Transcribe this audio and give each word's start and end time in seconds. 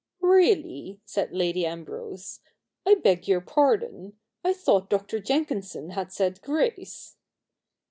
'Really,' 0.19 0.99
said 1.05 1.31
Lady 1.31 1.63
Ambrose, 1.63 2.39
'I 2.87 2.95
beg 3.03 3.27
your 3.27 3.39
pardon. 3.39 4.13
I 4.43 4.51
thought 4.51 4.89
Dr. 4.89 5.19
Jenkinson 5.19 5.91
had 5.91 6.11
said 6.11 6.41
grace.' 6.41 7.17